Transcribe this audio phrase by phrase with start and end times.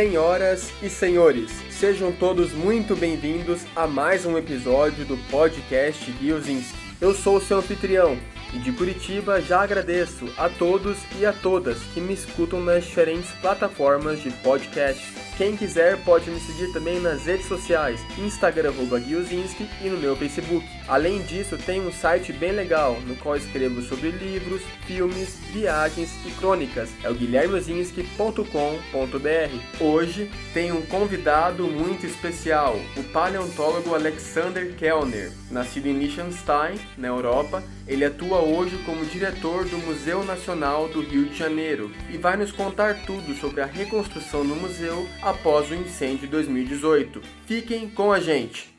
[0.00, 6.74] Senhoras e senhores, sejam todos muito bem-vindos a mais um episódio do podcast Giozinski.
[6.98, 8.16] Eu sou o seu anfitrião
[8.52, 13.30] e de Curitiba já agradeço a todos e a todas que me escutam nas diferentes
[13.40, 15.02] plataformas de podcast.
[15.36, 20.66] Quem quiser pode me seguir também nas redes sociais, Instagram Guiozinski e no meu Facebook.
[20.86, 26.30] Além disso, tem um site bem legal no qual escrevo sobre livros, filmes, viagens e
[26.32, 26.90] crônicas.
[27.02, 29.82] É o guilhermeozinski.com.br.
[29.82, 35.32] Hoje tem um convidado muito especial, o paleontólogo Alexander Kellner.
[35.50, 41.26] Nascido em Liechtenstein, na Europa, ele atua hoje como diretor do Museu Nacional do Rio
[41.26, 46.20] de Janeiro e vai nos contar tudo sobre a reconstrução do museu após o incêndio
[46.20, 47.20] de 2018.
[47.46, 48.70] Fiquem com a gente!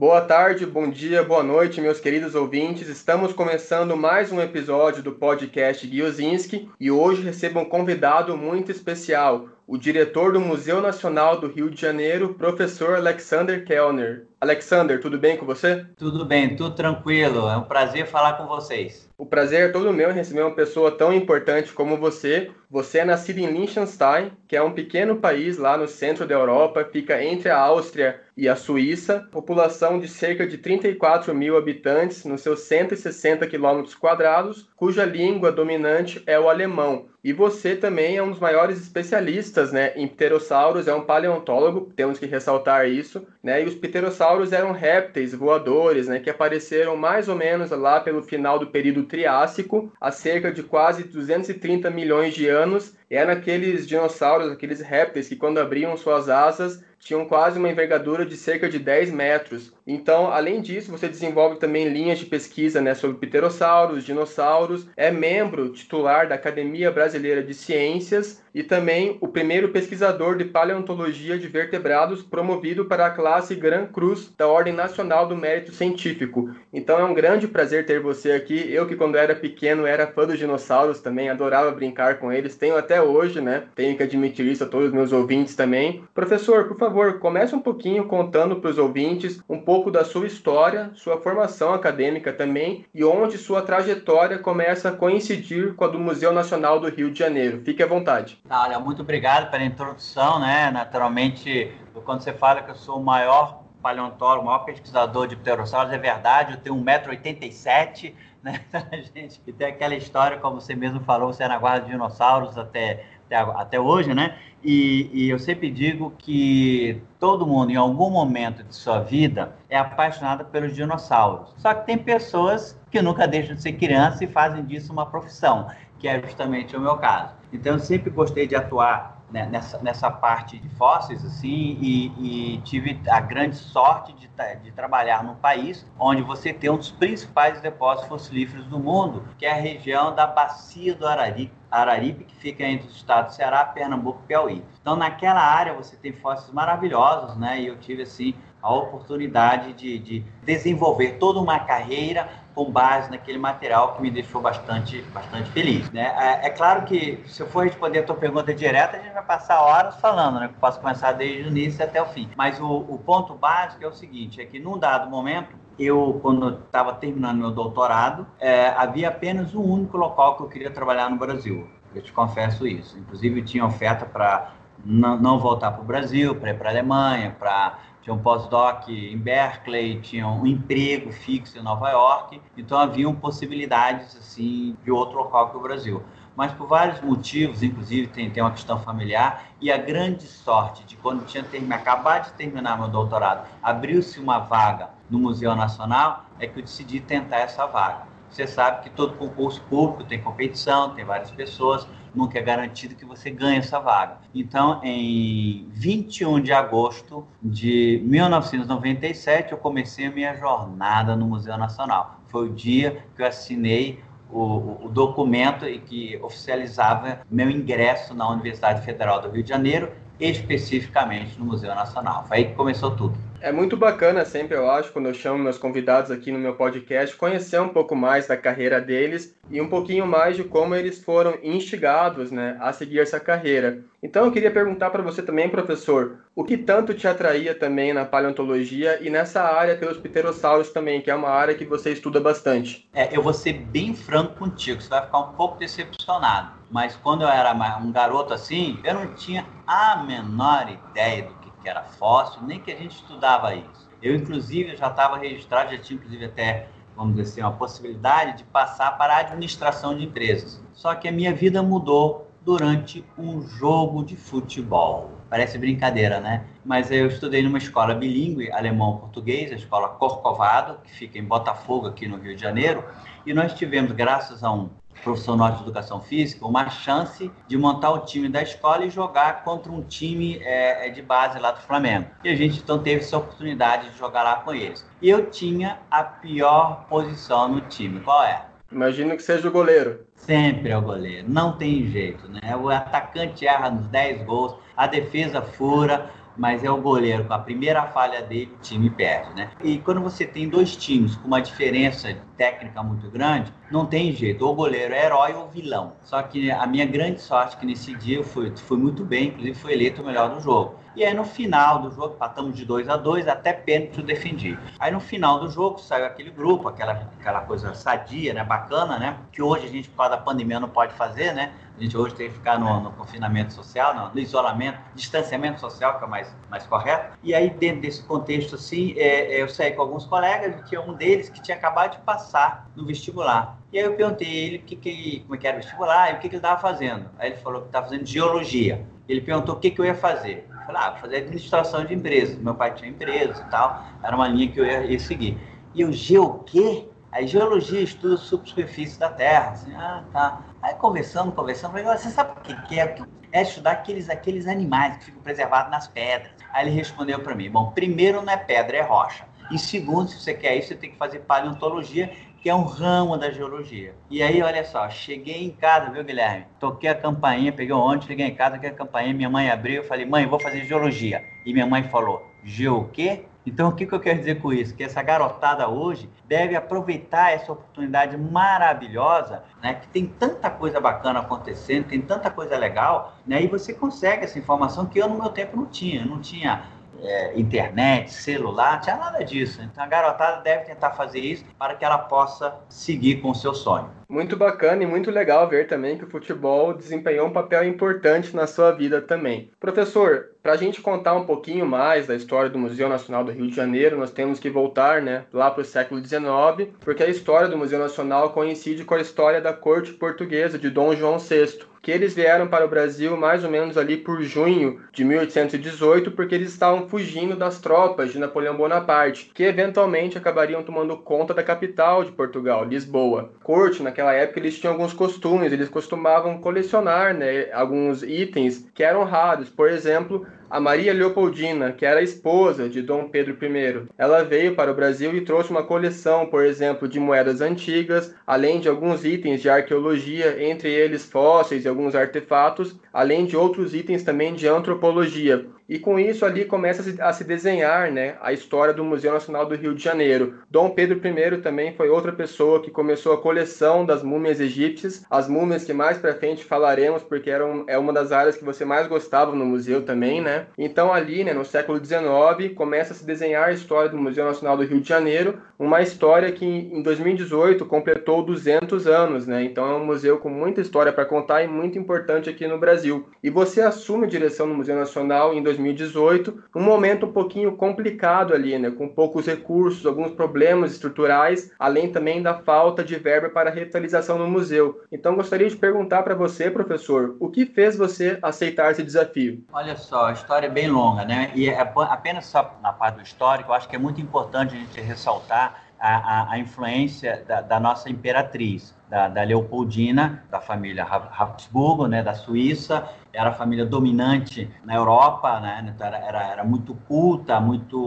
[0.00, 2.88] Boa tarde, bom dia, boa noite, meus queridos ouvintes.
[2.88, 9.50] Estamos começando mais um episódio do podcast Guiozinski e hoje recebo um convidado muito especial,
[9.70, 14.26] o diretor do Museu Nacional do Rio de Janeiro, professor Alexander Kellner.
[14.40, 15.86] Alexander, tudo bem com você?
[15.96, 17.48] Tudo bem, tudo tranquilo.
[17.48, 19.08] É um prazer falar com vocês.
[19.16, 22.50] O prazer é todo meu em receber uma pessoa tão importante como você.
[22.68, 26.88] Você é nascido em Liechtenstein, que é um pequeno país lá no centro da Europa,
[26.90, 29.28] fica entre a Áustria e a Suíça.
[29.30, 36.22] População de cerca de 34 mil habitantes nos seus 160 quilômetros quadrados, cuja língua dominante
[36.26, 37.10] é o alemão.
[37.22, 42.18] E você também é um dos maiores especialistas né, em pterossauros, é um paleontólogo, temos
[42.18, 43.26] que ressaltar isso.
[43.42, 43.62] Né?
[43.62, 48.58] E os pterossauros eram répteis voadores né, que apareceram mais ou menos lá pelo final
[48.58, 52.94] do período Triássico, há cerca de quase 230 milhões de anos.
[53.10, 58.36] Eram aqueles dinossauros, aqueles répteis que, quando abriam suas asas, tinham quase uma envergadura de
[58.36, 59.72] cerca de 10 metros.
[59.86, 65.72] Então, além disso, você desenvolve também linhas de pesquisa né, sobre pterossauros, dinossauros, é membro
[65.72, 72.22] titular da Academia Brasileira de Ciências e também o primeiro pesquisador de paleontologia de vertebrados
[72.22, 76.50] promovido para a classe Gran Cruz da Ordem Nacional do Mérito Científico.
[76.72, 78.72] Então é um grande prazer ter você aqui.
[78.72, 82.76] Eu que quando era pequeno era fã dos dinossauros também, adorava brincar com eles, tenho
[82.76, 83.64] até hoje, né?
[83.74, 86.04] Tenho que admitir isso a todos os meus ouvintes também.
[86.14, 90.90] Professor, por favor, comece um pouquinho contando para os ouvintes um pouco da sua história,
[90.94, 96.32] sua formação acadêmica também e onde sua trajetória começa a coincidir com a do Museu
[96.32, 97.62] Nacional do Rio de Janeiro.
[97.64, 98.38] Fique à vontade.
[98.48, 100.70] Tá, olha, muito obrigado pela introdução, né?
[100.70, 101.72] Naturalmente,
[102.04, 105.98] quando você fala que eu sou o maior paleontólogo, o maior pesquisador de pterossauros, é
[105.98, 108.60] verdade, eu tenho 1,87m, né?
[109.14, 112.56] gente, e tem aquela história, como você mesmo falou, você é na guarda de dinossauros
[112.56, 114.38] até, até, até hoje, né?
[114.62, 119.78] E, e, eu sempre digo que todo mundo, em algum momento de sua vida, é
[119.78, 121.54] apaixonado pelos dinossauros.
[121.56, 125.68] Só que tem pessoas que nunca deixam de ser criança e fazem disso uma profissão,
[125.98, 127.34] que é justamente o meu caso.
[127.52, 132.60] Então, eu sempre gostei de atuar né, nessa, nessa parte de fósseis, assim, e, e,
[132.62, 134.28] tive a grande sorte de,
[134.62, 139.46] de trabalhar num país onde você tem um dos principais depósitos fossilíferos do mundo, que
[139.46, 144.20] é a região da Bacia do Araripe, Araripe, que fica entre os estados Ceará, Pernambuco
[144.24, 144.64] e Piauí.
[144.80, 147.60] Então, naquela área você tem fósseis maravilhosos, né?
[147.60, 153.38] E eu tive, assim, a oportunidade de, de desenvolver toda uma carreira com base naquele
[153.38, 155.90] material que me deixou bastante, bastante feliz.
[155.90, 156.12] Né?
[156.16, 159.22] É, é, claro que, se eu for responder a tua pergunta direta, a gente vai
[159.22, 160.46] passar horas falando, né?
[160.46, 162.28] Eu posso começar desde o início até o fim.
[162.36, 166.60] Mas o, o ponto básico é o seguinte, é que num dado momento, eu, quando
[166.64, 171.16] estava terminando meu doutorado, é, havia apenas um único local que eu queria trabalhar no
[171.16, 171.68] Brasil.
[171.94, 172.98] Eu te confesso isso.
[172.98, 174.52] Inclusive, tinha oferta para
[174.84, 177.78] não, não voltar para o Brasil, para ir para a Alemanha, para
[178.10, 184.16] tinha um pós-doc em Berkeley, tinha um emprego fixo em Nova York, então haviam possibilidades
[184.16, 186.02] assim de outro local que o Brasil.
[186.34, 190.96] Mas por vários motivos, inclusive tem, tem uma questão familiar, e a grande sorte de
[190.96, 196.46] quando tinha terminado, acabado de terminar meu doutorado, abriu-se uma vaga no Museu Nacional, é
[196.46, 198.09] que eu decidi tentar essa vaga.
[198.30, 203.04] Você sabe que todo concurso público tem competição, tem várias pessoas, nunca é garantido que
[203.04, 204.18] você ganhe essa vaga.
[204.34, 212.20] Então, em 21 de agosto de 1997, eu comecei a minha jornada no Museu Nacional.
[212.28, 214.00] Foi o dia que eu assinei
[214.30, 219.90] o, o, documento e que oficializava meu ingresso na Universidade Federal do Rio de Janeiro,
[220.20, 222.24] especificamente no Museu Nacional.
[222.26, 223.29] Foi aí que começou tudo.
[223.42, 227.16] É muito bacana sempre, eu acho, quando eu chamo meus convidados aqui no meu podcast,
[227.16, 231.38] conhecer um pouco mais da carreira deles e um pouquinho mais de como eles foram
[231.42, 233.82] instigados né, a seguir essa carreira.
[234.02, 238.04] Então eu queria perguntar para você também, professor, o que tanto te atraía também na
[238.04, 242.88] paleontologia e nessa área pelos pterossauros também, que é uma área que você estuda bastante?
[242.92, 246.60] É, eu vou ser bem franco contigo, você vai ficar um pouco decepcionado.
[246.70, 251.68] Mas quando eu era um garoto assim, eu não tinha a menor ideia do que
[251.68, 253.88] era fóssil, nem que a gente estudava isso.
[254.02, 258.44] Eu, inclusive, já estava registrado, já tinha, inclusive, até vamos dizer assim, uma possibilidade de
[258.44, 260.62] passar para a administração de empresas.
[260.74, 265.10] Só que a minha vida mudou durante um jogo de futebol.
[265.28, 266.44] Parece brincadeira, né?
[266.64, 272.06] Mas eu estudei numa escola bilíngue, alemão-português, a escola Corcovado, que fica em Botafogo, aqui
[272.08, 272.84] no Rio de Janeiro,
[273.24, 274.68] e nós tivemos, graças a um
[275.02, 279.44] professor nosso de educação física, uma chance de montar o time da escola e jogar
[279.44, 282.06] contra um time é, é, de base lá do Flamengo.
[282.22, 284.86] E a gente então teve essa oportunidade de jogar lá com eles.
[285.00, 288.00] E eu tinha a pior posição no time.
[288.00, 288.44] Qual é?
[288.70, 290.06] Imagino que seja o goleiro.
[290.14, 292.54] Sempre é o goleiro, não tem jeito, né?
[292.54, 296.10] O atacante erra nos 10 gols, a defesa fura,
[296.40, 297.26] mas é o goleiro.
[297.26, 299.50] Com a primeira falha dele, o time perde, né?
[299.62, 304.46] E quando você tem dois times com uma diferença técnica muito grande, não tem jeito.
[304.46, 305.92] Ou o goleiro é herói ou vilão.
[306.02, 309.72] Só que a minha grande sorte que nesse dia eu fui, muito bem, inclusive fui
[309.74, 310.76] eleito o melhor do jogo.
[310.96, 314.58] E aí no final do jogo, patamos de 2 a 2 até pênalti eu defendi.
[314.78, 319.16] Aí no final do jogo saiu aquele grupo, aquela, aquela coisa sadia, né, bacana, né,
[319.30, 321.52] que hoje a gente por causa da pandemia não pode fazer, né?
[321.78, 325.98] A gente hoje tem que ficar no, no confinamento social, no, no, isolamento, distanciamento social,
[325.98, 327.16] que é mais, mais correto.
[327.22, 330.80] E aí dentro desse contexto assim, é, é eu saí com alguns colegas e tinha
[330.80, 333.58] um deles que tinha acabado de passar no vestibular.
[333.72, 336.18] E aí eu perguntei ele que, que, como é que era o vestibular e o
[336.18, 337.08] que, que ele estava fazendo.
[337.18, 338.84] Aí ele falou que estava fazendo geologia.
[339.08, 340.49] Ele perguntou o que, que eu ia fazer.
[340.66, 342.38] Falei, ah, vou fazer administração de empresas.
[342.38, 343.84] Meu pai tinha empresas e tal.
[344.02, 345.38] Era uma linha que eu ia, ia seguir.
[345.74, 346.88] E o G o quê?
[347.12, 349.50] Aí geologia estuda a subsuperfície da Terra.
[349.50, 350.42] Assim, ah, tá.
[350.62, 352.96] Aí conversando, conversando, falei, você sabe o que é?
[353.32, 356.32] É estudar aqueles, aqueles animais que ficam preservados nas pedras.
[356.52, 359.24] Aí ele respondeu para mim, bom, primeiro não é pedra, é rocha.
[359.50, 363.18] E segundo, se você quer isso, você tem que fazer paleontologia, que é um ramo
[363.18, 363.94] da geologia.
[364.10, 366.46] E aí, olha só, cheguei em casa, viu, Guilherme?
[366.58, 370.06] Toquei a campainha, peguei ontem, cheguei em casa, toquei a campainha, minha mãe abriu, falei,
[370.06, 371.22] mãe, vou fazer geologia.
[371.44, 373.26] E minha mãe falou, geo o quê?
[373.44, 374.74] Então, o que, que eu quero dizer com isso?
[374.74, 379.74] Que essa garotada hoje deve aproveitar essa oportunidade maravilhosa, né?
[379.74, 383.42] Que tem tanta coisa bacana acontecendo, tem tanta coisa legal, né?
[383.42, 386.04] E você consegue essa informação que eu no meu tempo não tinha.
[386.04, 386.64] Não tinha
[387.02, 389.60] é, internet, celular, não tinha nada disso.
[389.62, 393.54] Então a garotada deve tentar fazer isso para que ela possa seguir com o seu
[393.54, 393.90] sonho.
[394.08, 398.44] Muito bacana e muito legal ver também que o futebol desempenhou um papel importante na
[398.46, 399.52] sua vida também.
[399.60, 403.46] Professor, para a gente contar um pouquinho mais da história do Museu Nacional do Rio
[403.46, 407.48] de Janeiro, nós temos que voltar né, lá para o século XIX, porque a história
[407.48, 411.90] do Museu Nacional coincide com a história da corte portuguesa de Dom João VI que
[411.90, 416.50] eles vieram para o Brasil mais ou menos ali por junho de 1818, porque eles
[416.50, 422.12] estavam fugindo das tropas de Napoleão Bonaparte, que eventualmente acabariam tomando conta da capital de
[422.12, 423.32] Portugal, Lisboa.
[423.42, 429.04] Corte, naquela época, eles tinham alguns costumes, eles costumavam colecionar né, alguns itens que eram
[429.04, 433.86] raros, por exemplo, a Maria Leopoldina, que era esposa de Dom Pedro I.
[433.96, 438.58] Ela veio para o Brasil e trouxe uma coleção, por exemplo, de moedas antigas, além
[438.58, 444.02] de alguns itens de arqueologia, entre eles fósseis e alguns artefatos, além de outros itens
[444.02, 445.46] também de antropologia.
[445.70, 449.54] E com isso ali começa a se desenhar né, a história do Museu Nacional do
[449.54, 450.40] Rio de Janeiro.
[450.50, 455.28] Dom Pedro I também foi outra pessoa que começou a coleção das múmias egípcias, as
[455.28, 458.88] múmias que mais para frente falaremos, porque eram, é uma das áreas que você mais
[458.88, 460.46] gostava no museu também, né?
[460.58, 464.56] Então ali, né, no século XIX, começa a se desenhar a história do Museu Nacional
[464.56, 469.44] do Rio de Janeiro, uma história que em 2018 completou 200 anos, né?
[469.44, 473.08] Então é um museu com muita história para contar e muito importante aqui no Brasil.
[473.22, 477.56] E você assume a direção do Museu Nacional em 2018 2018, um momento um pouquinho
[477.56, 483.28] complicado ali, né, com poucos recursos, alguns problemas estruturais, além também da falta de verba
[483.28, 484.82] para revitalização no museu.
[484.90, 489.44] Então gostaria de perguntar para você, professor, o que fez você aceitar esse desafio?
[489.52, 491.30] Olha só, a história é bem longa, né?
[491.34, 494.80] E é apenas na parte do histórico, eu acho que é muito importante a gente
[494.80, 498.74] ressaltar a, a, a influência da, da, nossa imperatriz.
[498.88, 505.40] da, da Leopoldina, da família Habsburgo, né, da Suíça, era a família dominante na Europa,
[505.40, 505.72] né?
[505.74, 507.78] Então era, era, era muito culta, muito,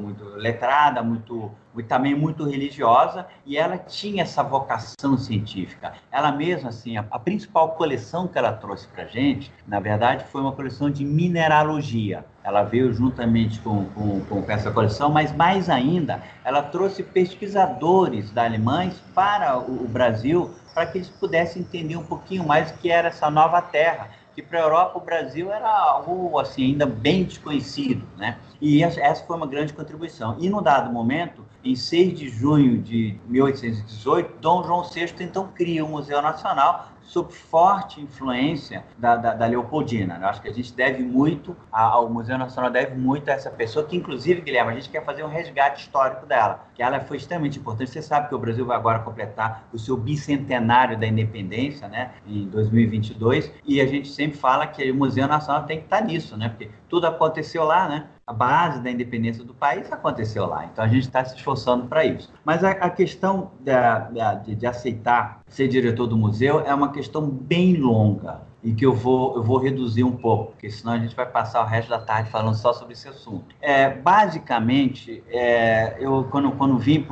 [0.00, 5.92] muito letrada, muito, muito, também muito religiosa, e ela tinha essa vocação científica.
[6.10, 10.40] Ela mesma, assim, a, a principal coleção que ela trouxe para gente, na verdade, foi
[10.40, 12.24] uma coleção de mineralogia.
[12.44, 18.42] Ela veio juntamente com, com, com essa coleção, mas mais ainda, ela trouxe pesquisadores da
[18.52, 22.90] alemães para o, o Brasil para que eles pudessem entender um pouquinho mais o que
[22.90, 27.24] era essa nova terra que para a Europa o Brasil era algo assim ainda bem
[27.24, 28.38] desconhecido, né?
[28.60, 30.36] E essa foi uma grande contribuição.
[30.38, 35.84] E no dado momento, em 6 de junho de 1818, Dom João VI então cria
[35.84, 40.18] o Museu Nacional sob forte influência da, da, da, Leopoldina.
[40.20, 43.84] Eu acho que a gente deve muito, ao Museu Nacional deve muito a essa pessoa,
[43.84, 47.58] que inclusive, Guilherme, a gente quer fazer um resgate histórico dela, que ela foi extremamente
[47.58, 47.90] importante.
[47.90, 52.46] Você sabe que o Brasil vai agora completar o seu bicentenário da independência, né, em
[52.48, 56.48] 2022, e a gente sempre fala que o Museu Nacional tem que estar nisso, né,
[56.48, 60.64] porque tudo aconteceu lá, né, a base da independência do país aconteceu lá.
[60.64, 62.32] Então a gente está se esforçando para isso.
[62.44, 66.90] Mas a, a questão da, da, de, de, aceitar ser diretor do museu é uma
[66.92, 70.98] questão bem longa e que eu vou, eu vou reduzir um pouco, porque senão a
[70.98, 73.54] gente vai passar o resto da tarde falando só sobre esse assunto.
[73.60, 77.04] É, basicamente, é, eu quando, quando vim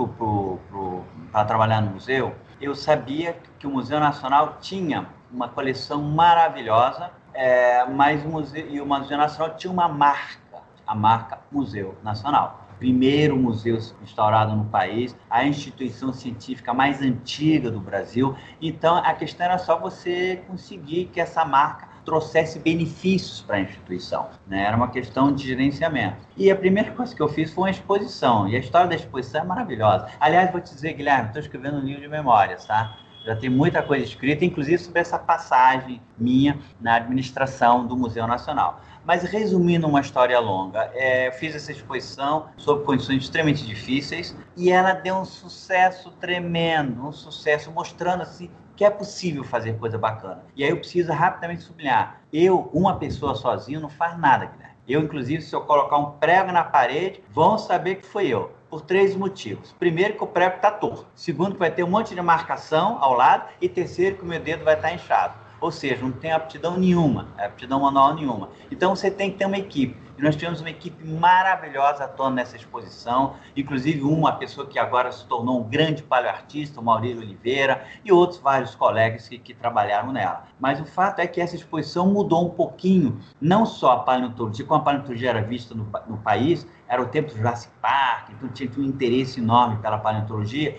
[1.33, 7.85] para trabalhar no museu, eu sabia que o Museu Nacional tinha uma coleção maravilhosa, é,
[7.87, 10.50] mas o museu, e o Museu Nacional tinha uma marca
[10.91, 12.67] a marca Museu Nacional.
[12.77, 18.35] Primeiro museu instaurado no país, a instituição científica mais antiga do Brasil.
[18.61, 24.31] Então, a questão era só você conseguir que essa marca trouxesse benefícios para a instituição.
[24.49, 24.65] Né?
[24.65, 26.17] Era uma questão de gerenciamento.
[26.37, 28.49] E a primeira coisa que eu fiz foi uma exposição.
[28.49, 30.09] E a história da exposição é maravilhosa.
[30.19, 32.97] Aliás, vou te dizer, Guilherme, estou escrevendo um livro de memórias, tá?
[33.25, 38.81] Já tem muita coisa escrita, inclusive sobre essa passagem minha na administração do Museu Nacional.
[39.05, 44.93] Mas resumindo uma história longa, é, fiz essa exposição sob condições extremamente difíceis e ela
[44.93, 50.43] deu um sucesso tremendo, um sucesso mostrando assim que é possível fazer coisa bacana.
[50.57, 54.71] E aí eu preciso rapidamente sublinhar: eu, uma pessoa sozinho, não faz nada, Guilherme.
[54.89, 58.81] Eu, inclusive, se eu colocar um prego na parede, vão saber que foi eu por
[58.81, 59.73] três motivos.
[59.79, 61.07] Primeiro, que o prego está torto.
[61.15, 63.45] Segundo, que vai ter um monte de marcação ao lado.
[63.61, 65.35] E terceiro, que o meu dedo vai estar tá inchado.
[65.61, 68.49] Ou seja, não tem aptidão nenhuma, aptidão manual nenhuma.
[68.71, 69.97] Então você tem que ter uma equipe.
[70.21, 75.25] E nós tivemos uma equipe maravilhosa atuando nessa exposição, inclusive uma pessoa que agora se
[75.25, 80.45] tornou um grande paleoartista, o Maurílio Oliveira, e outros vários colegas que, que trabalharam nela.
[80.61, 84.83] Mas o fato é que essa exposição mudou um pouquinho, não só a paleontologia, como
[84.83, 88.71] a paleontologia era vista no, no país, era o tempo do Jurassic Park, então tinha
[88.77, 90.77] um interesse enorme pela paleontologia.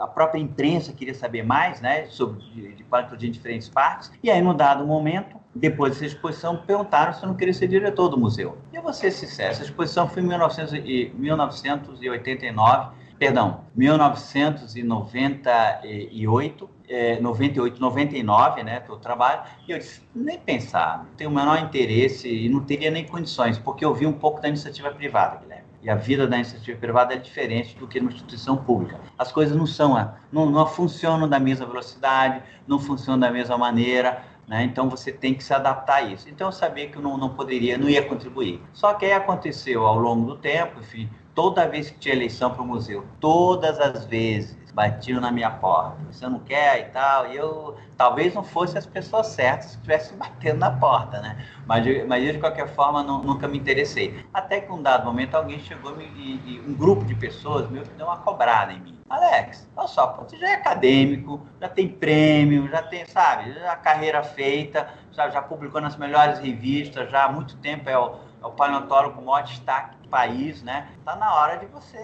[0.00, 4.12] A própria imprensa queria saber mais né, sobre de, de paleontologia em diferentes partes.
[4.22, 8.08] E aí, num dado momento, depois dessa exposição, perguntaram se eu não queria ser diretor
[8.08, 8.58] do museu.
[8.72, 18.62] E eu vou ser sincero, essa exposição foi em 1989, perdão, 1998, é, 98, 99,
[18.62, 22.46] né, que eu trabalho, e eu disse, nem pensar, não tenho o menor interesse e
[22.48, 25.64] não teria nem condições, porque eu vi um pouco da iniciativa privada, Guilherme.
[25.84, 28.98] E a vida da iniciativa privada é diferente do que numa instituição pública.
[29.18, 29.94] As coisas não são,
[30.32, 34.64] não, não funcionam da mesma velocidade, não funcionam da mesma maneira, né?
[34.64, 36.28] Então você tem que se adaptar a isso.
[36.28, 38.60] Então eu sabia que eu não, não poderia, não ia contribuir.
[38.72, 42.62] Só que aí aconteceu ao longo do tempo, enfim, toda vez que tinha eleição para
[42.62, 45.96] o museu, todas as vezes batiam na minha porta.
[46.10, 47.30] Você não quer e tal.
[47.30, 51.46] E eu talvez não fosse as pessoas certas que estivessem batendo na porta, né?
[51.66, 54.24] Mas, mas eu, de qualquer forma, não, nunca me interessei.
[54.34, 57.94] Até que um dado momento alguém chegou e, e, um grupo de pessoas meio que
[57.94, 58.98] deu uma cobrada em mim.
[59.08, 64.22] Alex, olha só, você já é acadêmico, já tem prêmio, já tem, sabe, já carreira
[64.22, 68.52] feita, já, já publicou nas melhores revistas, já há muito tempo é o, é o
[68.52, 70.88] paleontólogo com maior destaque do país, né?
[71.02, 71.98] Tá na hora de você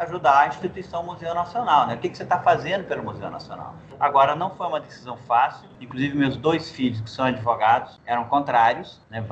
[0.00, 1.94] ajudar a instituição Museu Nacional, né?
[1.94, 3.74] O que, que você está fazendo pelo Museu Nacional?
[3.98, 9.00] Agora, não foi uma decisão fácil, inclusive meus dois filhos, que são advogados, eram contrários,
[9.08, 9.24] né?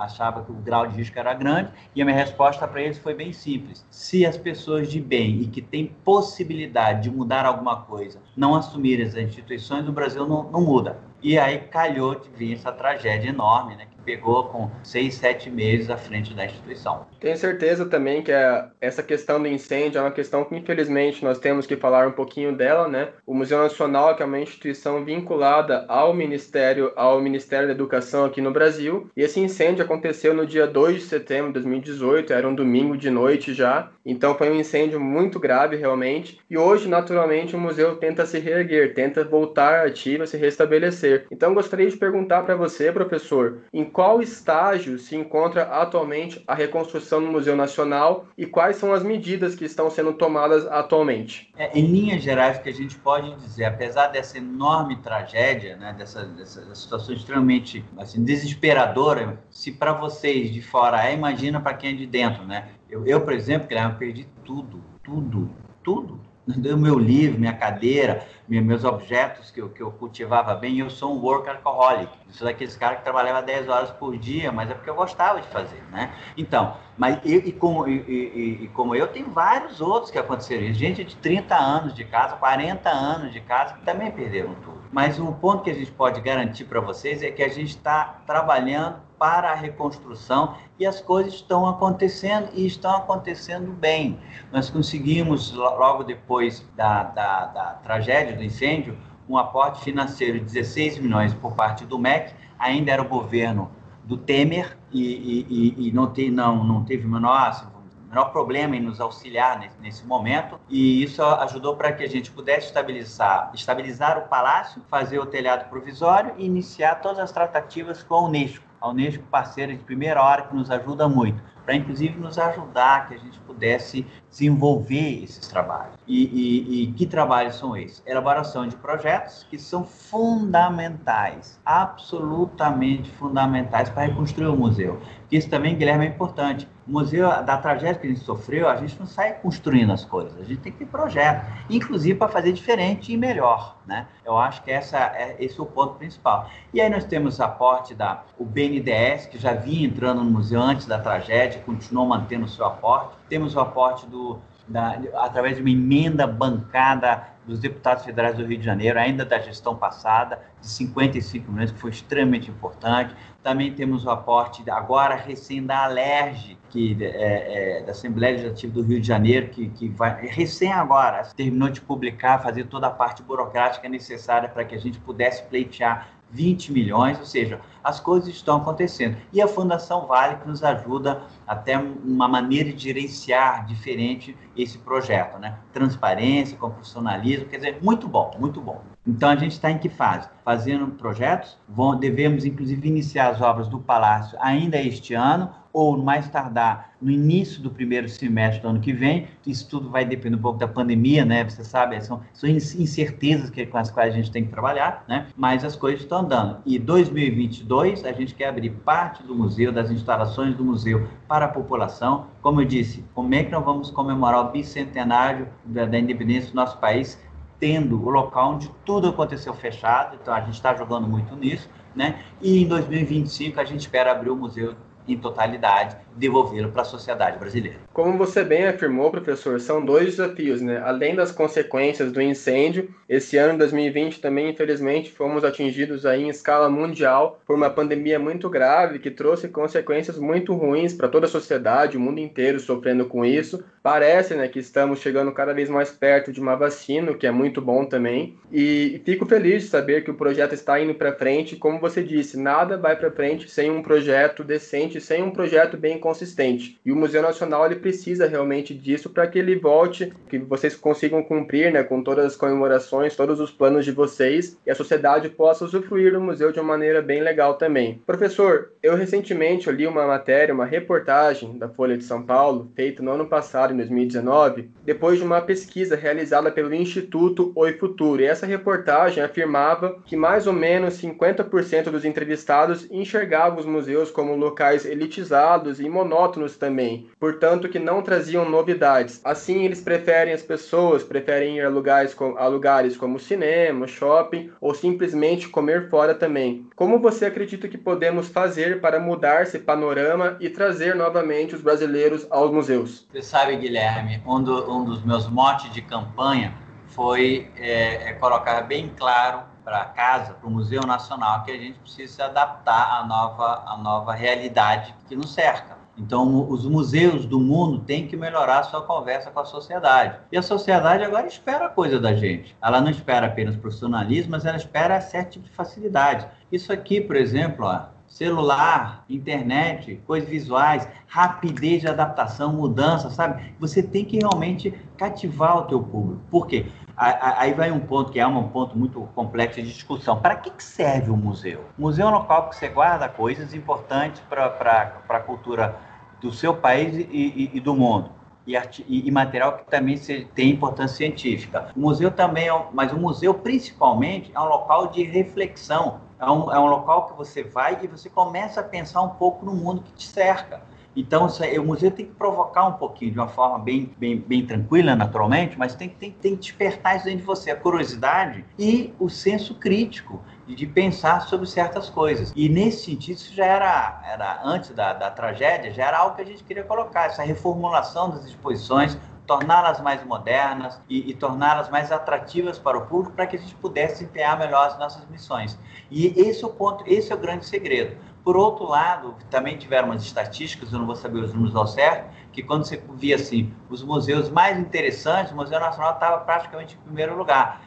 [0.00, 3.14] achava que o grau de risco era grande, e a minha resposta para eles foi
[3.14, 3.84] bem simples.
[3.90, 9.06] Se as pessoas de bem e que têm possibilidade de mudar alguma coisa não assumirem
[9.06, 10.98] as instituições, o Brasil não, não muda.
[11.20, 13.86] E aí calhou de vir essa tragédia enorme, né?
[14.04, 17.06] Pegou com seis, sete meses à frente da instituição.
[17.20, 21.38] Tenho certeza também que é, essa questão do incêndio é uma questão que, infelizmente, nós
[21.38, 23.08] temos que falar um pouquinho dela, né?
[23.26, 28.40] O Museu Nacional, que é uma instituição vinculada ao Ministério, ao Ministério da Educação aqui
[28.40, 32.54] no Brasil, e esse incêndio aconteceu no dia 2 de setembro de 2018, era um
[32.54, 37.58] domingo de noite já, então foi um incêndio muito grave realmente, e hoje, naturalmente, o
[37.58, 41.26] museu tenta se reerguer, tenta voltar ativa, se restabelecer.
[41.30, 47.20] Então, gostaria de perguntar para você, professor, em qual estágio se encontra atualmente a reconstrução
[47.20, 51.52] no Museu Nacional e quais são as medidas que estão sendo tomadas atualmente?
[51.56, 55.94] É, em linhas gerais, o que a gente pode dizer, apesar dessa enorme tragédia, né,
[55.96, 61.92] dessa, dessa situação extremamente assim, desesperadora, se para vocês de fora é, imagina para quem
[61.92, 62.70] é de dentro, né?
[62.90, 65.48] Eu, eu por exemplo, Guilherme, perdi tudo, tudo,
[65.84, 70.90] tudo o meu livro, minha cadeira, meus objetos que eu, que eu cultivava bem, eu
[70.90, 72.12] sou um workaholic.
[72.26, 75.40] Eu sou daqueles caras que trabalhava 10 horas por dia, mas é porque eu gostava
[75.40, 76.12] de fazer, né?
[76.36, 80.72] Então, mas eu, e, como, e, e, e, como eu, tem vários outros que aconteceram.
[80.74, 84.73] Gente de 30 anos de casa, 40 anos de casa, que também perderam tudo.
[84.94, 88.20] Mas o ponto que a gente pode garantir para vocês é que a gente está
[88.24, 94.20] trabalhando para a reconstrução e as coisas estão acontecendo e estão acontecendo bem.
[94.52, 98.96] Nós conseguimos, logo depois da, da, da tragédia, do incêndio,
[99.28, 103.72] um aporte financeiro de 16 milhões por parte do MEC, ainda era o governo
[104.04, 107.66] do Temer e, e, e não, te, não, não teve menor, assim,
[108.14, 112.30] menor problema em nos auxiliar nesse, nesse momento e isso ajudou para que a gente
[112.30, 118.14] pudesse estabilizar, estabilizar o palácio, fazer o telhado provisório e iniciar todas as tratativas com
[118.14, 122.38] a Unesco a Unesco parceira de primeira hora que nos ajuda muito, para inclusive nos
[122.38, 125.94] ajudar que a gente pudesse desenvolver esses trabalhos.
[126.06, 128.02] E, e, e, que trabalhos são esses?
[128.04, 135.00] Elaboração de projetos que são fundamentais, absolutamente fundamentais para reconstruir o museu.
[135.34, 136.68] Isso também, Guilherme, é importante.
[136.86, 140.38] O museu, da tragédia que a gente sofreu, a gente não sai construindo as coisas,
[140.38, 143.76] a gente tem que ter projeto, inclusive para fazer diferente e melhor.
[143.84, 144.06] Né?
[144.24, 146.48] Eu acho que essa é, esse é o ponto principal.
[146.72, 150.86] E aí nós temos aporte da o BNDES, que já vinha entrando no museu antes
[150.86, 153.16] da tragédia, continuou mantendo o seu aporte.
[153.28, 158.58] Temos o aporte do da, através de uma emenda bancada dos deputados federais do Rio
[158.58, 163.14] de Janeiro, ainda da gestão passada, de 55 milhões, que foi extremamente importante.
[163.42, 168.82] Também temos o aporte, agora recém da Alerj, que, é, é, da Assembleia Legislativa do
[168.82, 173.22] Rio de Janeiro, que, que vai, recém agora, terminou de publicar, fazer toda a parte
[173.22, 178.56] burocrática necessária para que a gente pudesse pleitear 20 milhões, ou seja, as coisas estão
[178.56, 179.16] acontecendo.
[179.32, 185.38] E a Fundação Vale que nos ajuda até uma maneira de gerenciar diferente esse projeto,
[185.38, 185.58] né?
[185.72, 188.82] Transparência, com profissionalismo, quer dizer, muito bom, muito bom.
[189.06, 190.28] Então a gente está em que fase?
[190.44, 196.28] Fazendo projetos, vão, devemos inclusive iniciar as obras do Palácio ainda este ano, ou mais
[196.28, 199.26] tardar no início do primeiro semestre do ano que vem.
[199.44, 201.42] Isso tudo vai depender um pouco da pandemia, né?
[201.42, 205.26] Você sabe, são, são incertezas que, com as quais a gente tem que trabalhar, né?
[205.36, 206.58] Mas as coisas estão andando.
[206.64, 211.48] E 2022 a gente quer abrir parte do museu, das instalações do museu para a
[211.48, 212.28] população.
[212.40, 216.54] Como eu disse, como é que nós vamos comemorar o bicentenário da, da independência do
[216.54, 217.20] nosso país
[217.58, 222.20] tendo o local onde tudo aconteceu fechado, então a gente está jogando muito nisso, né?
[222.40, 224.74] E em 2025 a gente espera abrir o museu
[225.06, 227.78] em totalidade, devolvê-lo para a sociedade brasileira.
[227.92, 230.82] Como você bem afirmou, professor, são dois desafios, né?
[230.84, 236.68] Além das consequências do incêndio, esse ano 2020 também, infelizmente, fomos atingidos aí em escala
[236.68, 241.96] mundial por uma pandemia muito grave que trouxe consequências muito ruins para toda a sociedade,
[241.96, 243.62] o mundo inteiro sofrendo com isso.
[243.82, 247.30] Parece, né, que estamos chegando cada vez mais perto de uma vacina, o que é
[247.30, 248.38] muito bom também.
[248.50, 251.56] E fico feliz de saber que o projeto está indo para frente.
[251.56, 255.98] Como você disse, nada vai para frente sem um projeto decente, sem um projeto bem
[255.98, 256.78] consistente.
[256.84, 261.22] E o Museu Nacional ele precisa realmente disso para que ele volte, que vocês consigam
[261.22, 265.64] cumprir, né, com todas as comemorações, todos os planos de vocês e a sociedade possa
[265.64, 268.00] usufruir do museu de uma maneira bem legal também.
[268.06, 273.12] Professor, eu recentemente li uma matéria, uma reportagem da Folha de São Paulo, feita no
[273.12, 278.22] ano passado, em 2019, depois de uma pesquisa realizada pelo Instituto Oi Futuro.
[278.22, 284.36] E essa reportagem afirmava que mais ou menos 50% dos entrevistados enxergavam os museus como
[284.36, 289.20] locais elitizados e monótonos também, portanto que não traziam novidades.
[289.24, 294.74] Assim, eles preferem as pessoas, preferem ir a lugares, a lugares como cinema, shopping ou
[294.74, 296.66] simplesmente comer fora também.
[296.74, 302.26] Como você acredita que podemos fazer para mudar esse panorama e trazer novamente os brasileiros
[302.30, 303.06] aos museus?
[303.12, 306.54] Você sabe, Guilherme, um, do, um dos meus motes de campanha
[306.88, 311.78] foi é, é colocar bem claro para casa, para o Museu Nacional, que a gente
[311.78, 315.82] precisa se adaptar à nova, à nova realidade que nos cerca.
[315.96, 320.18] Então, os museus do mundo têm que melhorar a sua conversa com a sociedade.
[320.30, 322.54] E a sociedade agora espera coisa da gente.
[322.60, 326.26] Ela não espera apenas profissionalismo, mas ela espera certo tipo de facilidade.
[326.50, 333.54] Isso aqui, por exemplo, ó, celular, internet, coisas visuais, rapidez de adaptação, mudança, sabe?
[333.60, 336.22] Você tem que realmente cativar o teu público.
[336.28, 336.66] Por quê?
[336.96, 340.20] Aí vai um ponto que é um ponto muito complexo de discussão.
[340.20, 341.64] Para que serve o museu?
[341.76, 345.76] O museu é um local que você guarda coisas importantes para a cultura
[346.20, 348.10] do seu país e, e, e do mundo.
[348.46, 348.54] E,
[348.86, 349.98] e, material que também
[350.34, 351.70] tem importância científica.
[351.74, 356.52] O museu também, é, mas o museu principalmente é um local de reflexão, é um,
[356.52, 359.82] é um local que você vai e você começa a pensar um pouco no mundo
[359.82, 360.60] que te cerca.
[360.96, 364.94] Então, o museu tem que provocar um pouquinho, de uma forma bem, bem, bem tranquila,
[364.94, 369.08] naturalmente, mas tem, tem, tem que despertar isso dentro de você, a curiosidade e o
[369.08, 372.32] senso crítico de, pensar sobre certas coisas.
[372.36, 376.22] E nesse sentido, isso já era, era antes da, da tragédia, já era algo que
[376.22, 381.90] a gente queria colocar, essa reformulação das exposições, torná-las mais modernas e, e torná-las mais
[381.90, 385.58] atrativas para o público para que a gente pudesse empenhar melhor as nossas missões.
[385.90, 387.96] E esse é o ponto, esse é o grande segredo.
[388.24, 392.10] Por outro lado, também tiveram umas estatísticas, eu não vou saber os números ao certo,
[392.32, 396.84] que quando você via assim, os museus mais interessantes, o Museu Nacional estava praticamente em
[396.84, 397.62] primeiro lugar.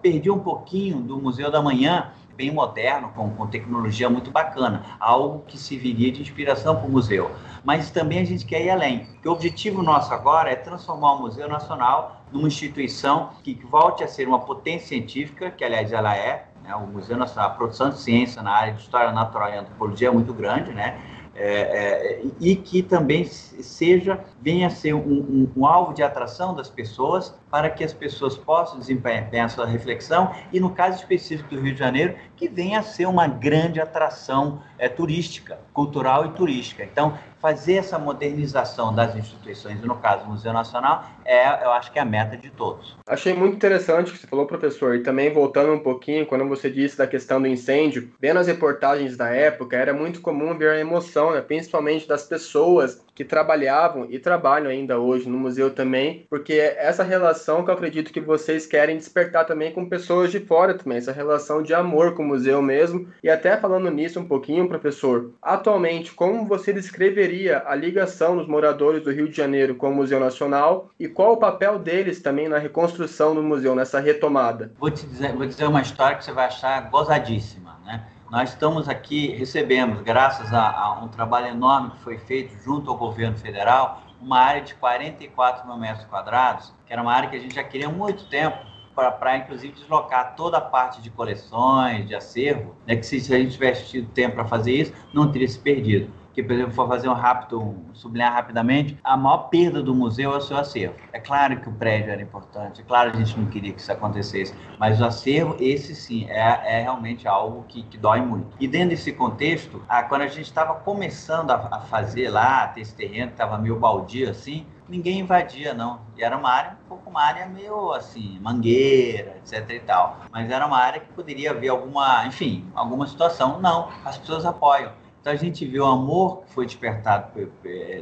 [0.00, 5.44] Perdi um pouquinho do Museu da Manhã, bem moderno, com, com tecnologia muito bacana, algo
[5.46, 7.30] que se viria de inspiração para o museu.
[7.62, 11.20] Mas também a gente quer ir além, porque o objetivo nosso agora é transformar o
[11.22, 16.47] Museu Nacional numa instituição que volte a ser uma potência científica, que aliás ela é,
[16.68, 16.74] né?
[16.76, 20.10] O Museu Nacional, a produção de ciência na área de História Natural e Antropologia é
[20.10, 21.00] muito grande, né?
[21.40, 26.52] É, é, e que também seja, venha a ser um, um, um, alvo de atração
[26.52, 31.54] das pessoas para que as pessoas possam desempenhar a sua reflexão e, no caso específico
[31.54, 36.28] do Rio de Janeiro, que venha a ser uma grande atração é, turística, cultural e
[36.30, 36.84] turística.
[36.84, 41.98] Então, fazer essa modernização das instituições, no caso do Museu Nacional, é, eu acho que
[41.98, 42.96] é a meta de todos.
[43.06, 46.70] Achei muito interessante o que você falou, professor, e também voltando um pouquinho, quando você
[46.70, 50.80] disse da questão do incêndio, vendo as reportagens da época, era muito comum ver a
[50.80, 56.52] emoção, né, principalmente das pessoas que trabalhavam e trabalham ainda hoje no museu também, porque
[56.52, 60.72] é essa relação que eu acredito que vocês querem despertar também com pessoas de fora
[60.72, 63.08] também, essa relação de amor com o museu mesmo.
[63.20, 69.02] E até falando nisso um pouquinho, professor, atualmente, como você descreveria a ligação dos moradores
[69.02, 72.58] do Rio de Janeiro com o Museu Nacional e qual o papel deles também na
[72.58, 74.70] reconstrução do museu, nessa retomada?
[74.78, 78.06] Vou te dizer, vou dizer uma história que você vai achar gozadíssima, né?
[78.30, 82.96] Nós estamos aqui, recebemos, graças a, a, um trabalho enorme que foi feito junto ao
[82.98, 87.38] governo federal, uma área de 44 mil metros quadrados, que era uma área que a
[87.38, 88.58] gente já queria há muito tempo,
[88.94, 93.38] para inclusive deslocar toda a parte de coleções, de acervo, né, que se, se a
[93.38, 96.86] gente tivesse tido tempo para fazer isso, não teria se perdido que, por exemplo, for
[96.86, 100.94] fazer um rápido, sublinhar rapidamente, a maior perda do museu é o seu acervo.
[101.12, 103.80] É claro que o prédio era importante, é claro que a gente não queria que
[103.80, 108.56] isso acontecesse, mas o acervo, esse sim, é, é realmente algo que, que dói muito.
[108.60, 112.82] E dentro desse contexto, a, quando a gente estava começando a, a, fazer lá, ter
[112.82, 116.00] esse terreno que estava meio baldio assim, ninguém invadia, não.
[116.16, 120.20] E era uma área, um pouco uma área meio assim, mangueira, etc e tal.
[120.30, 123.60] Mas era uma área que poderia haver alguma, enfim, alguma situação.
[123.60, 124.92] Não, as pessoas apoiam.
[125.20, 127.32] Então a gente vê o amor que foi despertado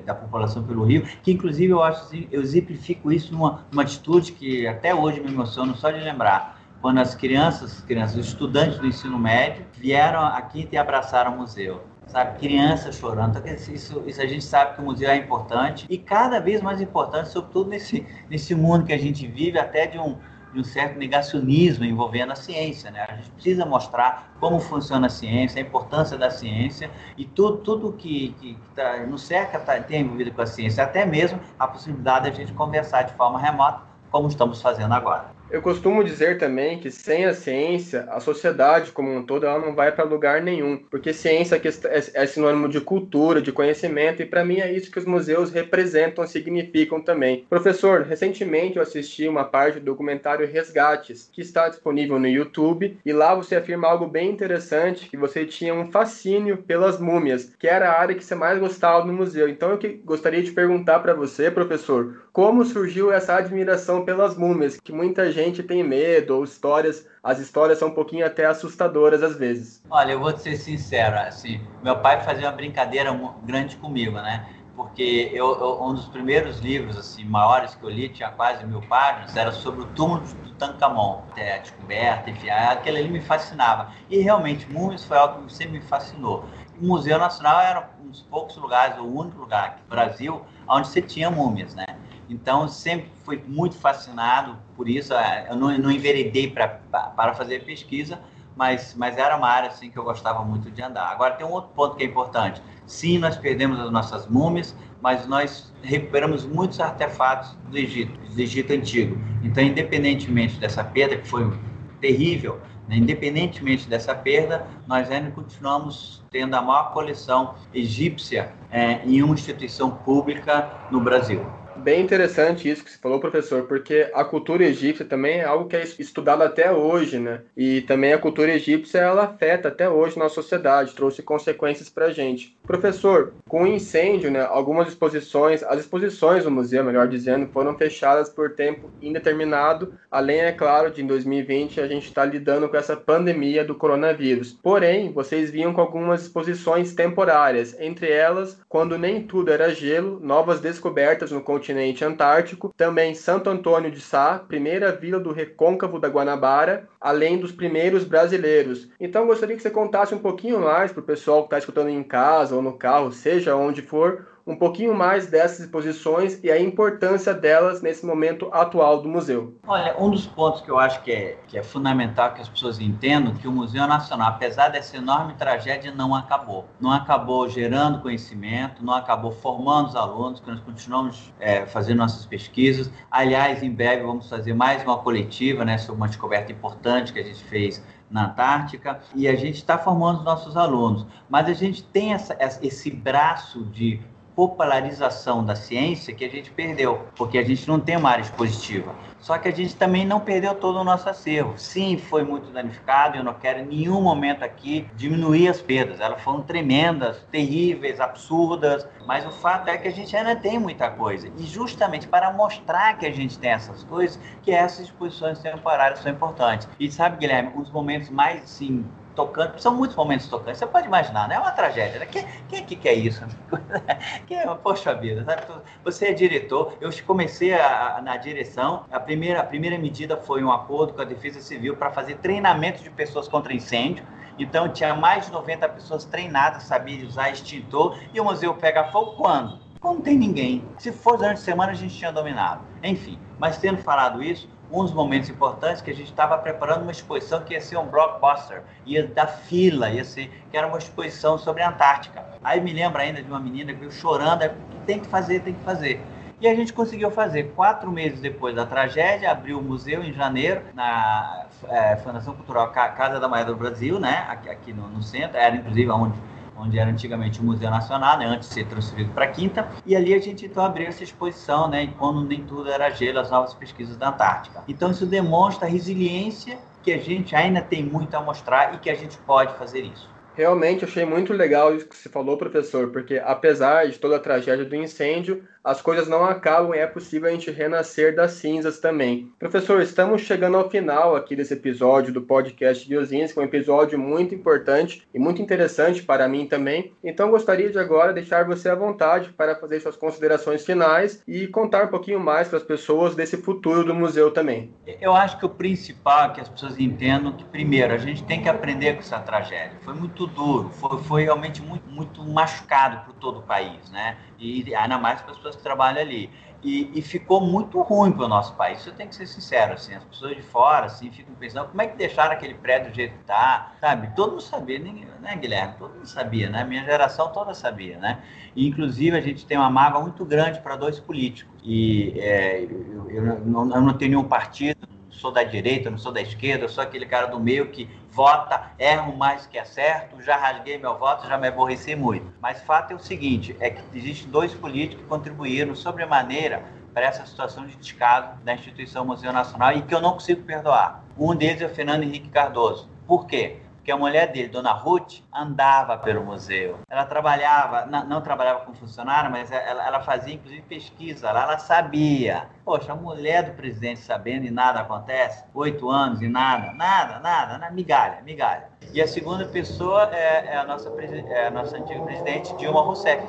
[0.05, 4.33] da população pelo Rio, que inclusive eu acho assim, eu exemplifico isso numa, numa atitude
[4.33, 6.61] que até hoje me emociona só de lembrar.
[6.81, 11.83] Quando as crianças, crianças, os estudantes do ensino médio vieram aqui e abraçaram o museu
[12.07, 12.39] sabe?
[12.39, 13.39] Crianças chorando.
[13.39, 16.81] Então, isso, isso a gente sabe que o museu é importante e cada vez mais
[16.81, 20.17] importante, sobretudo nesse, nesse mundo que a gente vive, até de um,
[20.57, 22.91] de um certo negacionismo envolvendo a ciência.
[22.91, 23.05] Né?
[23.07, 27.93] A gente precisa mostrar como funciona a ciência, a importância da ciência e tudo, tudo
[27.93, 32.31] que, que, tá, no cerca tá, tem envolvido com a ciência, até mesmo a possibilidade
[32.31, 35.31] de a gente conversar de forma remota, como estamos fazendo agora.
[35.49, 39.75] Eu costumo dizer também que sem a ciência, a sociedade como um todo ela não
[39.75, 44.45] vai para lugar nenhum, porque ciência é, é sinônimo de cultura, de conhecimento, e para
[44.45, 47.45] mim é isso que os museus representam, significam também.
[47.49, 53.13] Professor, recentemente eu assisti uma parte do documentário Resgates, que está disponível no YouTube, e
[53.13, 57.91] lá você afirma algo bem interessante, que você tinha um fascínio pelas múmias, que era
[57.91, 59.49] a área que você mais gostava no museu.
[59.49, 64.93] Então eu gostaria de perguntar para você, professor, como surgiu essa admiração pelas múmias, que
[64.93, 69.83] muita gente tem medo, ou histórias, as histórias são um pouquinho até assustadoras às vezes.
[69.91, 73.11] Olha, eu vou ser sincero, assim, meu pai fazia uma brincadeira
[73.45, 74.47] grande comigo, né?
[74.77, 78.83] porque eu, eu, um dos primeiros livros assim maiores que eu li, tinha quase mil
[78.83, 83.91] páginas, era sobre o túmulo do Tutankhamon, é, descoberta, enfim, aquele ali me fascinava.
[84.11, 86.45] E realmente, múmias foi algo que sempre me fascinou.
[86.79, 90.89] O Museu Nacional era um dos poucos lugares, o único lugar aqui no Brasil, onde
[90.89, 91.87] você tinha múmias, né?
[92.29, 95.15] Então, sempre fui muito fascinado por isso.
[95.15, 98.21] É, eu não, não enveredei pra, para fazer pesquisa,
[98.57, 101.09] mas, mas era uma área assim, que eu gostava muito de andar.
[101.11, 102.61] Agora, tem um outro ponto que é importante.
[102.87, 108.73] Sim, nós perdemos as nossas múmias, mas nós recuperamos muitos artefatos do Egito, do Egito
[108.73, 109.17] Antigo.
[109.43, 111.53] Então, independentemente dessa perda, que foi
[112.01, 119.23] terrível, né, independentemente dessa perda, nós ainda continuamos tendo a maior coleção egípcia é, em
[119.23, 121.45] uma instituição pública no Brasil
[121.79, 125.77] bem interessante isso que você falou, professor, porque a cultura egípcia também é algo que
[125.77, 127.43] é estudado até hoje, né?
[127.57, 132.13] E também a cultura egípcia ela afeta até hoje na sociedade, trouxe consequências para a
[132.13, 132.57] gente.
[132.67, 138.29] Professor, com o incêndio, né, algumas exposições, as exposições do museu, melhor dizendo, foram fechadas
[138.29, 142.97] por tempo indeterminado, além, é claro, de em 2020 a gente está lidando com essa
[142.97, 144.59] pandemia do coronavírus.
[144.63, 150.61] Porém, vocês vinham com algumas exposições temporárias, entre elas, quando nem tudo era gelo, novas
[150.61, 156.07] descobertas no continente continente antártico, também Santo Antônio de Sá, primeira vila do recôncavo da
[156.07, 158.89] Guanabara, além dos primeiros brasileiros.
[159.01, 162.05] Então gostaria que você contasse um pouquinho mais para o pessoal que está escutando em
[162.05, 167.35] casa ou no carro, seja onde for, um pouquinho mais dessas exposições e a importância
[167.35, 169.59] delas nesse momento atual do museu.
[169.67, 172.79] Olha, um dos pontos que eu acho que é, que é fundamental que as pessoas
[172.79, 176.65] entendam que o Museu Nacional, apesar dessa enorme tragédia, não acabou.
[176.81, 182.25] Não acabou gerando conhecimento, não acabou formando os alunos, que nós continuamos é, fazendo nossas
[182.25, 182.89] pesquisas.
[183.11, 187.25] Aliás, em breve vamos fazer mais uma coletiva né, sobre uma descoberta importante que a
[187.25, 191.05] gente fez na Antártica e a gente está formando os nossos alunos.
[191.29, 194.01] Mas a gente tem essa, esse braço de
[194.37, 198.95] popularização da ciência que a gente perdeu, porque a gente não tem uma área expositiva.
[199.19, 201.55] Só que a gente também não perdeu todo o nosso acervo.
[201.57, 206.01] Sim, foi muito danificado, eu não quero em nenhum momento aqui diminuir as perdas.
[206.01, 210.91] Elas foram tremendas, terríveis, absurdas, mas o fato é que a gente ainda tem muita
[210.91, 211.29] coisa.
[211.39, 216.13] E justamente para mostrar que a gente tem essas coisas, que essas exposições temporárias são
[216.13, 216.69] importantes.
[216.79, 218.85] E sabe, Guilherme, os momentos mais, assim,
[219.17, 220.59] tocando, são muitos momentos tocantes.
[220.59, 221.37] Você pode imaginar, né?
[221.37, 221.99] É uma tragédia.
[221.99, 222.07] Né?
[222.07, 223.25] Quem, quem que quer isso?
[224.29, 225.43] quem é, poxa vida, sabe?
[225.83, 226.75] Você é diretor.
[226.81, 228.85] Eu comecei a, a, na direção.
[228.93, 232.83] A primeira, a primeira medida foi um acordo com a Defesa Civil para fazer treinamento
[232.83, 234.05] de pessoas contra incêndio.
[234.39, 237.99] Então, tinha mais de 90 pessoas treinadas, sabiam usar extintor.
[238.13, 239.59] E o museu pega fogo quando?
[239.81, 240.63] Quando não tem ninguém.
[240.79, 242.61] Se for durante a semana, a gente tinha dominado.
[242.83, 246.91] Enfim, mas tendo falado isso, um dos momentos importantes que a gente estava preparando uma
[246.91, 251.39] exposição que ia ser um blockbuster, ia dar fila, ia ser, que era uma exposição
[251.39, 252.25] sobre a Antártica.
[252.43, 254.55] Aí me lembro ainda de uma menina que veio chorando, é,
[254.87, 256.01] tem que fazer, tem que fazer.
[256.41, 257.53] E a gente conseguiu fazer.
[257.55, 263.19] Quatro meses depois da tragédia, abriu o museu em janeiro, na é, Fundação Cultural Casa
[263.19, 264.27] da Maia do Brasil, né?
[264.29, 266.19] aqui, aqui no, no centro, era inclusive onde
[266.59, 269.95] onde era antigamente o Museu Nacional, né, antes de ser transferido para a Quinta, e
[269.95, 273.55] ali a gente então abriu essa exposição, né, quando nem tudo era gelo, as novas
[273.55, 274.63] pesquisas da Antártica.
[274.69, 278.89] Então isso demonstra a resiliência que a gente ainda tem muito a mostrar e que
[278.89, 280.16] a gente pode fazer isso.
[280.37, 284.67] Realmente achei muito legal isso que você falou, professor, porque apesar de toda a tragédia
[284.67, 289.33] do incêndio, as coisas não acabam e é possível a gente renascer das cinzas também.
[289.37, 294.33] Professor, estamos chegando ao final aqui desse episódio do podcast de Osinski, um episódio muito
[294.33, 296.93] importante e muito interessante para mim também.
[297.03, 301.87] Então gostaria de agora deixar você à vontade para fazer suas considerações finais e contar
[301.87, 304.73] um pouquinho mais para as pessoas desse futuro do museu também.
[305.01, 308.41] Eu acho que o principal é que as pessoas entendam que primeiro a gente tem
[308.41, 309.79] que aprender com essa tragédia.
[309.81, 314.17] Foi muito duro, foi, foi realmente muito, muito machucado para todo o país, né?
[314.39, 316.31] e ainda mais para as pessoas que trabalham ali.
[316.63, 319.75] E, e ficou muito ruim para o nosso país, isso eu tenho que ser sincero,
[319.75, 322.97] assim, as pessoas de fora, assim, ficam pensando, como é que deixaram aquele prédio do
[322.97, 324.11] jeito que está, sabe?
[324.17, 325.75] Todo mundo sabia, né, Guilherme?
[325.79, 326.65] Todo mundo sabia, né?
[326.65, 328.21] Minha geração toda sabia, né?
[328.57, 333.11] E, inclusive, a gente tem uma mágoa muito grande para dois políticos, e é, eu,
[333.11, 336.83] eu, não, eu não tenho nenhum partido, sou da direita, não sou da esquerda, sou
[336.83, 341.37] aquele cara do meio que vota, erro mais que acerto, já rasguei meu voto, já
[341.37, 342.27] me aborreci muito.
[342.41, 346.63] Mas fato é o seguinte, é que existem dois políticos que contribuíram sobremaneira
[346.95, 351.05] para essa situação de descaso da instituição Museu Nacional e que eu não consigo perdoar.
[351.19, 352.89] Um deles é o Fernando Henrique Cardoso.
[353.07, 353.59] Por quê?
[353.87, 356.81] Que a mulher dele, Dona Ruth, andava pelo museu.
[356.91, 361.59] Ela trabalhava, não, não trabalhava como funcionária, mas ela, ela, fazia inclusive pesquisa lá, ela
[361.59, 362.49] sabia.
[362.65, 367.59] Poxa, a mulher do presidente sabendo e nada acontece, oito anos e nada, nada, nada,
[367.59, 368.69] nada, migalha, migalha.
[368.93, 373.25] E a segunda pessoa é, é a, nossa, é a nossa antiga presidente, Dilma Rousseff.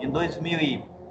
[0.00, 0.10] Em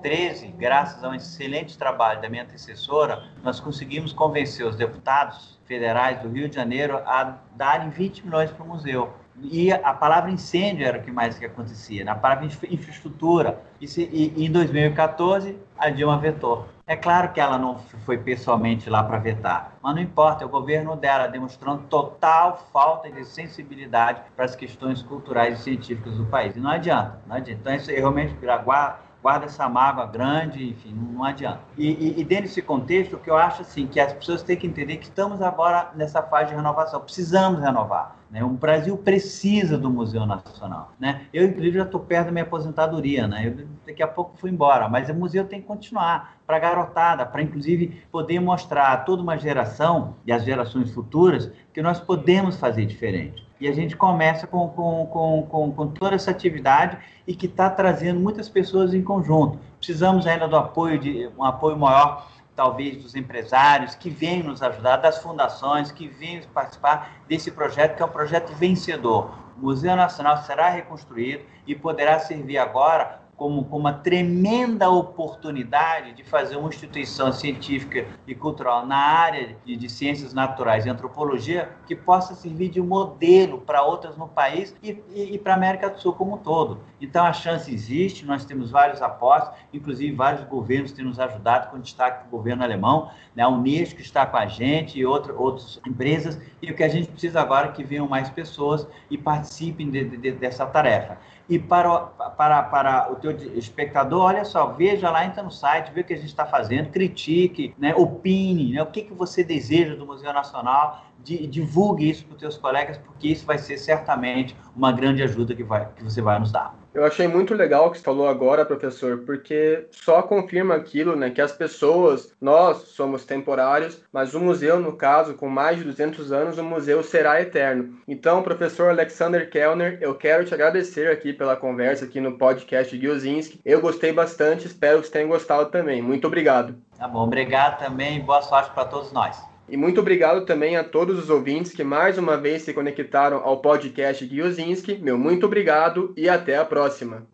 [0.04, 6.22] 2013, graças a um excelente trabalho da minha antecessora, nós conseguimos convencer os deputados federais
[6.22, 9.14] do Rio de Janeiro a darem 20 milhões para o museu.
[9.42, 13.64] E a palavra incêndio era o que mais que acontecia, na palavra infraestrutura.
[13.82, 16.68] E, se, e, em 2014, a Dilma vetou.
[16.86, 20.50] É claro que ela não foi pessoalmente lá para vetar, mas não importa, é o
[20.50, 26.56] governo dela demonstrando total falta de sensibilidade para as questões culturais e científicas do país.
[26.56, 27.62] E não adianta, não adianta.
[27.62, 31.62] Então, isso realmente guarda, guarda essa mágoa grande, enfim, não adianta.
[31.78, 34.58] E, e, e dentro desse contexto, o que eu acho assim, que as pessoas têm
[34.58, 38.18] que entender que estamos agora nessa fase de renovação, precisamos renovar.
[38.30, 38.44] Né?
[38.44, 40.92] O Brasil precisa do Museu Nacional.
[41.00, 41.28] Né?
[41.34, 43.26] Eu, inclusive, já estou perto da minha aposentadoria.
[43.26, 43.48] Né?
[43.48, 47.26] Eu, daqui a pouco fui embora, mas o museu tem que continuar para a garotada,
[47.26, 52.58] para, inclusive, poder mostrar a toda uma geração e as gerações futuras que nós podemos
[52.58, 53.43] fazer diferente.
[53.64, 57.70] E a gente começa com, com, com, com, com toda essa atividade e que está
[57.70, 59.58] trazendo muitas pessoas em conjunto.
[59.78, 64.98] Precisamos ainda do apoio, de um apoio maior talvez dos empresários que venham nos ajudar,
[64.98, 69.34] das fundações que venham participar desse projeto, que é um projeto vencedor.
[69.58, 76.24] O Museu Nacional será reconstruído e poderá servir agora como, como uma tremenda oportunidade de
[76.24, 81.96] fazer uma instituição científica e cultural na área de, de ciências naturais e antropologia que
[81.96, 86.00] possa servir de modelo para outras no país e, e, e para a América do
[86.00, 86.80] Sul como um todo.
[87.02, 91.80] Então a chance existe, nós temos vários apostos, inclusive vários governos têm nos ajudado, com
[91.80, 93.44] destaque do governo alemão, né?
[93.44, 97.10] a Unesco está com a gente e outra, outras empresas, e o que a gente
[97.10, 101.18] precisa agora é que venham mais pessoas e participem de, de, dessa tarefa.
[101.50, 106.02] E para, para, para o teu espectador, olha só, veja lá, entra no site, vê
[106.02, 109.94] o que a gente está fazendo, critique, né, opine, né, o que, que você deseja
[109.96, 114.92] do Museu Nacional, divulgue isso para os teus colegas, porque isso vai ser certamente uma
[114.92, 116.83] grande ajuda que, vai, que você vai nos dar.
[116.94, 121.32] Eu achei muito legal o que você falou agora, professor, porque só confirma aquilo, né,
[121.32, 126.32] que as pessoas, nós somos temporários, mas o museu, no caso, com mais de 200
[126.32, 127.98] anos, o museu será eterno.
[128.08, 133.60] Então, professor Alexander Kellner, eu quero te agradecer aqui pela conversa aqui no podcast Giozinski.
[133.66, 136.00] Eu gostei bastante, espero que você tenha gostado também.
[136.00, 136.76] Muito obrigado.
[136.98, 139.53] Tá bom, obrigado também, boa sorte para todos nós.
[139.70, 143.62] E muito obrigado também a todos os ouvintes que mais uma vez se conectaram ao
[143.62, 144.96] podcast Guiozinski.
[144.96, 147.26] Meu muito obrigado e até a próxima.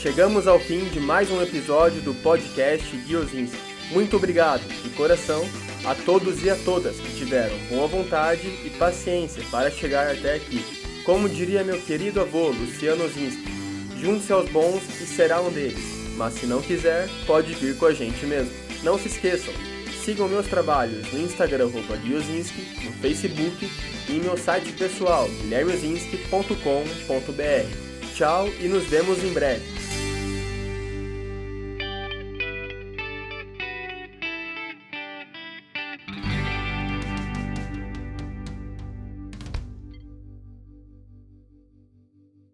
[0.00, 3.58] Chegamos ao fim de mais um episódio do podcast Guiozinski.
[3.90, 5.44] Muito obrigado, de coração,
[5.84, 10.64] a todos e a todas que tiveram boa vontade e paciência para chegar até aqui.
[11.04, 13.44] Como diria meu querido avô Luciano Zinski,
[14.00, 17.92] junte-se aos bons e será um deles, mas se não quiser, pode vir com a
[17.92, 18.65] gente mesmo.
[18.82, 19.52] Não se esqueçam,
[20.04, 21.70] sigam meus trabalhos no Instagram
[22.02, 23.70] Guiozinski, no Facebook
[24.08, 28.14] e em meu site pessoal guilhermezinski.com.br.
[28.14, 29.85] Tchau e nos vemos em breve.